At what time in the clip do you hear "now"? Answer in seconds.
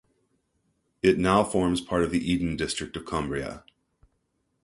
1.19-1.43